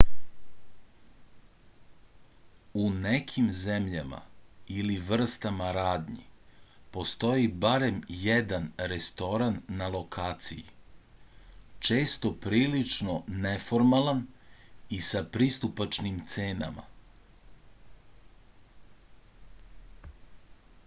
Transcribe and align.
u 2.83 2.87
nekim 3.03 3.49
zemljama 3.57 4.21
ili 4.77 4.95
vrstama 5.09 5.67
radnji 5.77 6.23
postoji 6.95 7.51
barem 7.67 7.99
jedan 8.23 8.65
restoran 8.93 9.59
na 9.81 9.91
lokaciji 9.97 10.65
često 11.91 12.33
prilično 12.47 13.19
neformalan 13.45 14.25
i 14.99 15.01
sa 15.11 15.23
pristupačnim 15.37 16.19
cenama 16.37 16.87